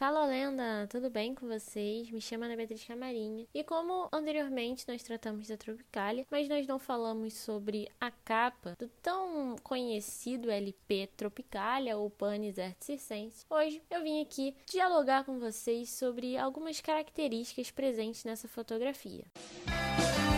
Fala 0.00 0.24
lenda, 0.24 0.86
tudo 0.88 1.10
bem 1.10 1.34
com 1.34 1.46
vocês? 1.46 2.10
Me 2.10 2.22
chamo 2.22 2.44
Ana 2.44 2.56
Beatriz 2.56 2.82
Camarinha. 2.82 3.46
E 3.52 3.62
como 3.62 4.08
anteriormente 4.10 4.88
nós 4.88 5.02
tratamos 5.02 5.46
da 5.46 5.58
Tropicália, 5.58 6.26
mas 6.30 6.48
nós 6.48 6.66
não 6.66 6.78
falamos 6.78 7.34
sobre 7.34 7.86
a 8.00 8.10
capa 8.10 8.74
do 8.78 8.88
tão 9.02 9.56
conhecido 9.62 10.50
LP 10.50 11.10
Tropicália 11.18 11.98
ou 11.98 12.08
Panis 12.08 12.58
Art 12.58 12.78
Circense, 12.80 13.44
hoje 13.50 13.82
eu 13.90 14.02
vim 14.02 14.22
aqui 14.22 14.56
dialogar 14.64 15.24
com 15.24 15.38
vocês 15.38 15.90
sobre 15.90 16.34
algumas 16.34 16.80
características 16.80 17.70
presentes 17.70 18.24
nessa 18.24 18.48
fotografia. 18.48 19.26
Nós 19.66 20.29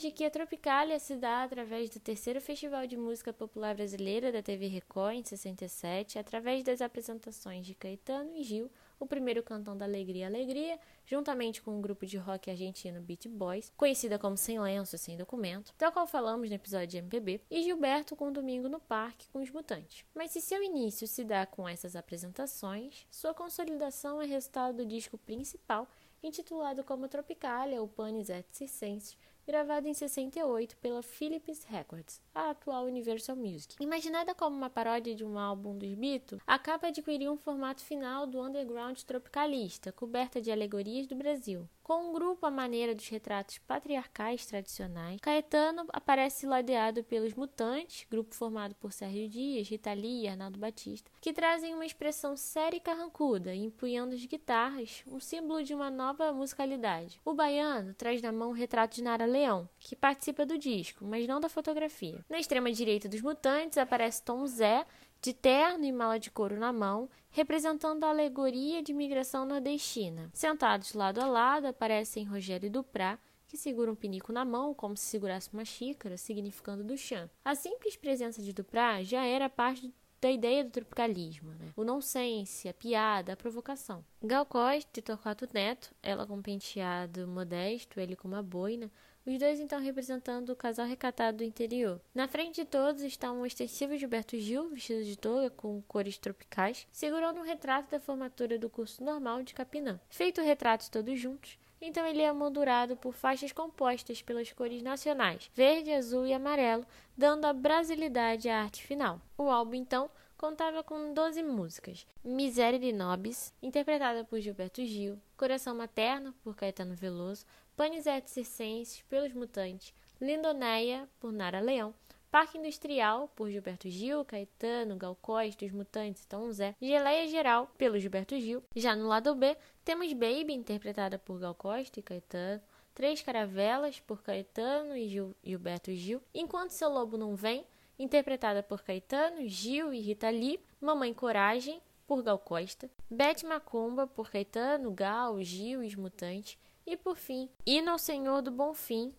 de 0.00 0.10
que 0.10 0.24
a 0.24 0.30
Tropicália 0.30 0.98
se 0.98 1.14
dá 1.14 1.42
através 1.42 1.90
do 1.90 2.00
terceiro 2.00 2.40
Festival 2.40 2.86
de 2.86 2.96
Música 2.96 3.34
Popular 3.34 3.74
Brasileira 3.74 4.32
da 4.32 4.42
TV 4.42 4.66
Record 4.66 5.16
em 5.16 5.22
67, 5.22 6.18
através 6.18 6.64
das 6.64 6.80
apresentações 6.80 7.66
de 7.66 7.74
Caetano 7.74 8.34
e 8.34 8.42
Gil, 8.42 8.70
o 8.98 9.06
primeiro 9.06 9.42
cantão 9.42 9.76
da 9.76 9.84
Alegria 9.84 10.26
Alegria, 10.26 10.80
juntamente 11.04 11.60
com 11.60 11.78
o 11.78 11.82
grupo 11.82 12.06
de 12.06 12.16
rock 12.16 12.50
argentino 12.50 13.02
Beat 13.02 13.28
Boys, 13.28 13.70
conhecida 13.76 14.18
como 14.18 14.38
Sem 14.38 14.58
Lenço 14.58 14.96
Sem 14.96 15.18
Documento, 15.18 15.74
tal 15.76 15.92
qual 15.92 16.06
falamos 16.06 16.48
no 16.48 16.54
episódio 16.54 16.86
de 16.86 16.96
MPB, 16.96 17.42
e 17.50 17.62
Gilberto 17.62 18.16
com 18.16 18.32
Domingo 18.32 18.70
no 18.70 18.80
Parque 18.80 19.28
com 19.28 19.40
os 19.40 19.50
Mutantes. 19.50 20.06
Mas 20.14 20.30
se 20.30 20.40
seu 20.40 20.62
início 20.62 21.06
se 21.06 21.24
dá 21.24 21.44
com 21.44 21.68
essas 21.68 21.94
apresentações, 21.94 23.06
sua 23.10 23.34
consolidação 23.34 24.22
é 24.22 24.24
resultado 24.24 24.78
do 24.78 24.86
disco 24.86 25.18
principal, 25.18 25.86
intitulado 26.22 26.82
como 26.84 27.08
Tropicália 27.08 27.80
ou 27.80 27.88
Panis 27.88 28.30
et 28.30 28.46
Circenses, 28.50 29.16
gravado 29.50 29.88
em 29.88 29.92
68 29.92 30.76
pela 30.76 31.02
Philips 31.02 31.64
Records, 31.64 32.22
a 32.32 32.50
atual 32.50 32.84
Universal 32.84 33.34
Music. 33.34 33.74
Imaginada 33.80 34.32
como 34.32 34.56
uma 34.56 34.70
paródia 34.70 35.12
de 35.12 35.24
um 35.24 35.36
álbum 35.36 35.76
dos 35.76 35.92
Beatles, 35.94 36.40
a 36.46 36.56
capa 36.56 36.86
adquiriu 36.86 37.32
um 37.32 37.36
formato 37.36 37.82
final 37.82 38.28
do 38.28 38.40
underground 38.40 38.96
tropicalista, 39.00 39.90
coberta 39.90 40.40
de 40.40 40.52
alegorias 40.52 41.08
do 41.08 41.16
Brasil. 41.16 41.68
Com 41.82 42.10
um 42.10 42.12
grupo 42.12 42.46
à 42.46 42.52
maneira 42.52 42.94
dos 42.94 43.08
retratos 43.08 43.58
patriarcais 43.58 44.46
tradicionais, 44.46 45.20
Caetano 45.20 45.84
aparece 45.92 46.46
ladeado 46.46 47.02
pelos 47.02 47.34
Mutantes, 47.34 48.06
grupo 48.08 48.32
formado 48.32 48.76
por 48.76 48.92
Sérgio 48.92 49.28
Dias, 49.28 49.68
Rita 49.68 49.92
Lee 49.92 50.22
e 50.22 50.28
Arnaldo 50.28 50.56
Batista, 50.56 51.10
que 51.20 51.32
trazem 51.32 51.74
uma 51.74 51.84
expressão 51.84 52.36
séria 52.36 52.76
e 52.76 52.80
carrancuda, 52.80 53.52
empunhando 53.52 54.14
as 54.14 54.24
guitarras, 54.24 55.02
um 55.04 55.18
símbolo 55.18 55.64
de 55.64 55.74
uma 55.74 55.90
nova 55.90 56.32
musicalidade. 56.32 57.20
O 57.24 57.34
baiano 57.34 57.92
traz 57.94 58.22
na 58.22 58.30
mão 58.30 58.50
o 58.50 58.54
retrato 58.54 58.94
de 58.94 59.02
Nara 59.02 59.26
Leão, 59.26 59.39
que 59.78 59.96
participa 59.96 60.44
do 60.44 60.58
disco, 60.58 61.04
mas 61.04 61.26
não 61.26 61.40
da 61.40 61.48
fotografia. 61.48 62.24
Na 62.28 62.38
extrema 62.38 62.70
direita 62.70 63.08
dos 63.08 63.20
Mutantes 63.20 63.78
aparece 63.78 64.22
Tom 64.22 64.46
Zé, 64.46 64.84
de 65.22 65.34
terno 65.34 65.84
e 65.84 65.92
mala 65.92 66.18
de 66.18 66.30
couro 66.30 66.58
na 66.58 66.72
mão, 66.72 67.08
representando 67.30 68.04
a 68.04 68.08
alegoria 68.08 68.82
de 68.82 68.92
migração 68.92 69.44
nordestina. 69.44 70.30
Sentados 70.32 70.94
lado 70.94 71.20
a 71.20 71.26
lado 71.26 71.66
aparecem 71.66 72.24
Rogério 72.24 72.66
e 72.66 72.70
Duprá, 72.70 73.18
que 73.46 73.56
segura 73.56 73.90
um 73.90 73.96
pinico 73.96 74.32
na 74.32 74.44
mão 74.44 74.72
como 74.72 74.96
se 74.96 75.04
segurasse 75.04 75.52
uma 75.52 75.64
xícara, 75.64 76.16
significando 76.16 76.84
Duchamp. 76.84 77.30
A 77.44 77.54
simples 77.54 77.96
presença 77.96 78.40
de 78.40 78.52
Duprá 78.52 79.02
já 79.02 79.24
era 79.24 79.48
parte 79.48 79.92
da 80.20 80.30
ideia 80.30 80.62
do 80.62 80.70
tropicalismo, 80.70 81.50
né? 81.52 81.72
o 81.74 81.82
nonsense, 81.82 82.68
a 82.68 82.74
piada, 82.74 83.32
a 83.32 83.36
provocação. 83.36 84.04
Gal 84.22 84.44
Costa 84.44 85.00
e 85.00 85.02
Torquato 85.02 85.48
Neto, 85.52 85.94
ela 86.02 86.26
com 86.26 86.36
um 86.36 86.42
penteado 86.42 87.26
modesto, 87.26 87.98
ele 87.98 88.14
com 88.14 88.28
uma 88.28 88.42
boina, 88.42 88.90
os 89.26 89.38
dois 89.38 89.60
então 89.60 89.80
representando 89.80 90.50
o 90.50 90.56
casal 90.56 90.86
recatado 90.86 91.38
do 91.38 91.44
interior. 91.44 92.00
Na 92.14 92.26
frente 92.26 92.56
de 92.56 92.64
todos 92.64 93.02
está 93.02 93.30
um 93.30 93.42
ostensivo 93.42 93.96
Gilberto 93.96 94.36
Gil, 94.38 94.68
vestido 94.70 95.04
de 95.04 95.16
toga 95.16 95.50
com 95.50 95.82
cores 95.82 96.18
tropicais, 96.18 96.86
segurando 96.90 97.40
um 97.40 97.44
retrato 97.44 97.90
da 97.90 98.00
formatura 98.00 98.58
do 98.58 98.70
curso 98.70 99.04
normal 99.04 99.42
de 99.42 99.54
Capinã. 99.54 100.00
Feito 100.08 100.40
o 100.40 100.44
retrato 100.44 100.90
todos 100.90 101.18
juntos, 101.18 101.58
então 101.80 102.06
ele 102.06 102.22
é 102.22 102.32
moldurado 102.32 102.96
por 102.96 103.12
faixas 103.12 103.52
compostas 103.52 104.20
pelas 104.20 104.52
cores 104.52 104.82
nacionais, 104.82 105.50
verde, 105.54 105.92
azul 105.92 106.26
e 106.26 106.34
amarelo, 106.34 106.86
dando 107.16 107.46
a 107.46 107.52
brasilidade 107.52 108.48
à 108.48 108.62
arte 108.62 108.82
final. 108.82 109.20
O 109.38 109.50
álbum, 109.50 109.74
então, 109.74 110.10
contava 110.36 110.82
com 110.82 111.12
12 111.12 111.42
músicas. 111.42 112.06
Miséria 112.24 112.78
de 112.78 112.92
Nobis, 112.92 113.52
interpretada 113.62 114.24
por 114.24 114.40
Gilberto 114.40 114.84
Gil, 114.84 115.20
Coração 115.36 115.74
Materno, 115.74 116.34
por 116.42 116.56
Caetano 116.56 116.94
Veloso, 116.94 117.44
Panisete 117.76 118.30
Circenses, 118.30 119.02
pelos 119.02 119.32
Mutantes, 119.32 119.92
Lindoneia, 120.20 121.08
por 121.18 121.32
Nara 121.32 121.60
Leão, 121.60 121.94
Parque 122.30 122.58
Industrial, 122.58 123.28
por 123.34 123.50
Gilberto 123.50 123.88
Gil, 123.88 124.24
Caetano, 124.24 124.96
Gal 124.96 125.16
Costa, 125.20 125.64
Os 125.64 125.72
Mutantes 125.72 126.24
Tom 126.26 126.52
Zé, 126.52 126.76
Geleia 126.80 127.26
Geral, 127.26 127.68
pelo 127.76 127.98
Gilberto 127.98 128.38
Gil. 128.38 128.62
Já 128.76 128.94
no 128.94 129.08
lado 129.08 129.34
B, 129.34 129.56
temos 129.84 130.12
Baby, 130.12 130.52
interpretada 130.52 131.18
por 131.18 131.40
Gal 131.40 131.56
Costa 131.56 131.98
e 131.98 132.02
Caetano, 132.02 132.62
Três 132.94 133.20
Caravelas, 133.20 133.98
por 133.98 134.22
Caetano 134.22 134.96
e 134.96 135.08
Gil, 135.08 135.34
Gilberto 135.42 135.92
Gil, 135.92 136.22
Enquanto 136.32 136.70
Seu 136.70 136.88
Lobo 136.88 137.18
Não 137.18 137.34
Vem, 137.34 137.66
interpretada 137.98 138.62
por 138.62 138.80
Caetano, 138.82 139.48
Gil 139.48 139.92
e 139.92 139.98
Rita 140.00 140.30
Lee, 140.30 140.60
Mamãe 140.80 141.12
Coragem, 141.12 141.82
por 142.06 142.22
Gal 142.22 142.38
Costa, 142.38 142.88
Bete 143.10 143.44
Macumba, 143.44 144.06
por 144.06 144.30
Caetano, 144.30 144.92
Gal, 144.92 145.42
Gil 145.42 145.82
e 145.82 145.88
Os 145.88 145.96
Mutantes, 145.96 146.56
e 146.86 146.96
por 146.96 147.16
fim, 147.16 147.48
Hino 147.66 147.90
ao 147.90 147.98
Senhor 147.98 148.40
do 148.40 148.52
Bom 148.52 148.72
Fim, 148.72 149.12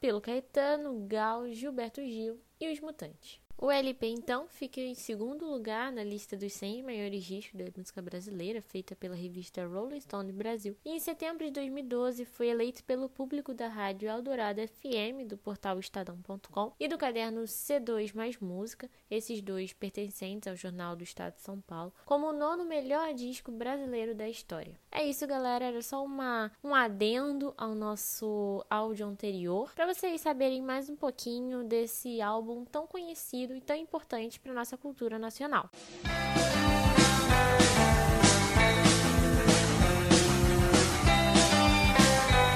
pelo 0.00 0.20
Caetano, 0.20 1.06
Gal, 1.06 1.48
Gilberto 1.48 2.00
Gil 2.02 2.40
e 2.60 2.72
os 2.72 2.80
Mutantes. 2.80 3.40
O 3.58 3.70
LP, 3.70 4.08
então, 4.08 4.46
fica 4.48 4.82
em 4.82 4.94
segundo 4.94 5.46
lugar 5.50 5.90
na 5.90 6.04
lista 6.04 6.36
dos 6.36 6.52
100 6.52 6.82
maiores 6.82 7.24
discos 7.24 7.58
da 7.58 7.64
música 7.74 8.02
brasileira, 8.02 8.60
feita 8.60 8.94
pela 8.94 9.14
revista 9.14 9.66
Rolling 9.66 9.98
Stone 9.98 10.30
Brasil. 10.30 10.76
E 10.84 10.90
em 10.90 11.00
setembro 11.00 11.46
de 11.46 11.52
2012 11.52 12.26
foi 12.26 12.48
eleito 12.48 12.84
pelo 12.84 13.08
público 13.08 13.54
da 13.54 13.66
rádio 13.66 14.10
Eldorado 14.10 14.60
FM, 14.60 15.26
do 15.26 15.38
portal 15.38 15.78
Estadão.com 15.78 16.74
e 16.78 16.86
do 16.86 16.98
caderno 16.98 17.44
C2 17.44 18.14
Mais 18.14 18.36
Música, 18.38 18.90
esses 19.10 19.40
dois 19.40 19.72
pertencentes 19.72 20.48
ao 20.48 20.54
Jornal 20.54 20.94
do 20.94 21.02
Estado 21.02 21.36
de 21.36 21.40
São 21.40 21.58
Paulo, 21.62 21.94
como 22.04 22.26
o 22.26 22.34
nono 22.34 22.66
melhor 22.66 23.14
disco 23.14 23.50
brasileiro 23.50 24.14
da 24.14 24.28
história. 24.28 24.78
É 24.92 25.08
isso, 25.08 25.26
galera. 25.26 25.64
Era 25.64 25.80
só 25.80 26.04
uma, 26.04 26.52
um 26.62 26.74
adendo 26.74 27.54
ao 27.56 27.74
nosso 27.74 28.62
áudio 28.68 29.06
anterior, 29.06 29.72
para 29.74 29.92
vocês 29.92 30.20
saberem 30.20 30.60
mais 30.60 30.90
um 30.90 30.96
pouquinho 30.96 31.64
desse 31.64 32.20
álbum 32.20 32.62
tão 32.66 32.86
conhecido 32.86 33.45
e 33.54 33.60
tão 33.60 33.76
importante 33.76 34.40
para 34.40 34.52
nossa 34.52 34.76
cultura 34.76 35.18
nacional. 35.18 35.70